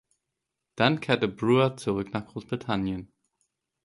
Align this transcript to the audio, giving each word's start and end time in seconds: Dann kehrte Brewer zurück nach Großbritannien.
Dann 0.77 0.99
kehrte 0.99 1.27
Brewer 1.27 1.77
zurück 1.77 2.11
nach 2.11 2.25
Großbritannien. 2.25 3.11